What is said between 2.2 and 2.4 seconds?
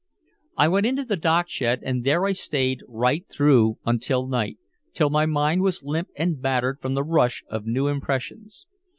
I